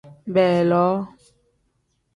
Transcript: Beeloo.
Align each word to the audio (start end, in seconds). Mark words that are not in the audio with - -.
Beeloo. 0.33 0.97